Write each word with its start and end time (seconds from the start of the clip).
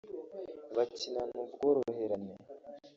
bakinana 0.75 1.37
ubworoherane 1.45 2.33